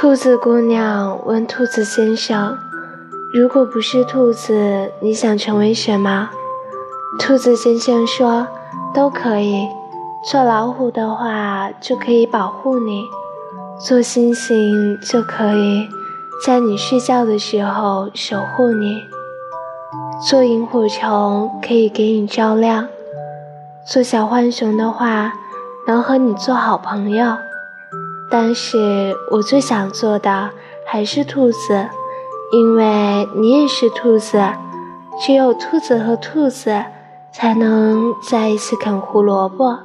[0.00, 2.56] 兔子姑娘问兔子先生
[3.34, 6.30] ：“如果不是兔子，你想成为什么？”
[7.20, 8.48] 兔子先生说
[8.94, 9.68] ：“都可以。
[10.24, 13.02] 做老虎的话，就可以保护你；
[13.78, 15.86] 做星星，就可以
[16.46, 19.02] 在你睡觉的时候守护你；
[20.26, 22.86] 做萤火虫，可以给你照亮；
[23.86, 25.34] 做小浣熊的话，
[25.86, 27.36] 能和你做好朋友。”
[28.30, 30.50] 但是我最想做的
[30.86, 31.88] 还是兔子，
[32.52, 34.40] 因为你也是兔子，
[35.20, 36.84] 只有兔子和兔子
[37.32, 39.78] 才能再一次啃胡萝卜。